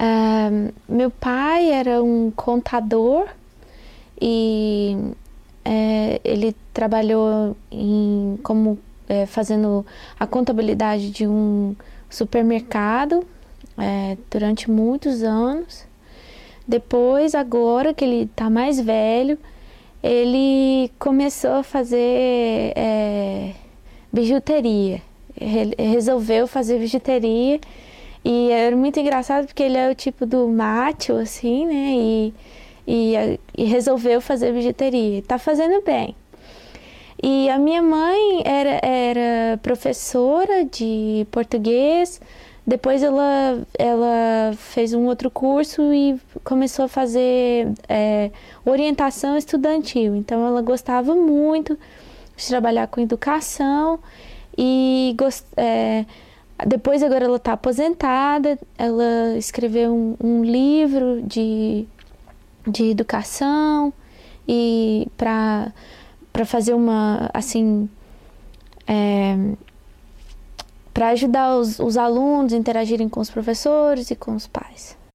[0.00, 3.28] Uh, meu pai era um contador
[4.18, 4.96] e
[5.62, 9.84] é, ele trabalhou em, como é, fazendo
[10.18, 11.76] a contabilidade de um
[12.08, 13.26] supermercado
[13.76, 15.84] é, durante muitos anos.
[16.66, 19.38] Depois, agora que ele está mais velho,
[20.02, 22.72] ele começou a fazer
[24.10, 25.02] bijuteria.
[25.38, 27.60] Ele resolveu fazer bijuteria
[28.24, 31.92] e era muito engraçado porque ele é o tipo do macho, assim, né?
[31.94, 32.34] E,
[32.86, 35.22] e, e resolveu fazer bijuteria.
[35.22, 36.14] Tá fazendo bem.
[37.22, 42.20] E a minha mãe era, era professora de português,
[42.66, 48.30] depois ela, ela fez um outro curso e começou a fazer é,
[48.64, 50.14] orientação estudantil.
[50.14, 51.78] Então ela gostava muito
[52.36, 53.98] de trabalhar com educação
[54.56, 56.06] e gost, é,
[56.66, 61.86] depois agora ela está aposentada, ela escreveu um, um livro de,
[62.66, 63.92] de educação
[64.46, 65.72] e para
[66.44, 67.88] fazer uma assim
[68.86, 69.36] é,
[70.92, 74.99] para ajudar os, os alunos a interagirem com os professores e com os pais.